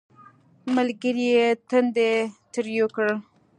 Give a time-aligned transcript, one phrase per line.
[0.75, 2.11] ملګري یې تندی
[2.51, 3.07] ترېو کړ